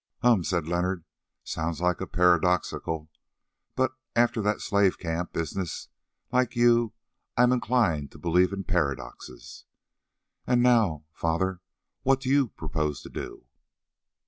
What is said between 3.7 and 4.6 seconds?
but after that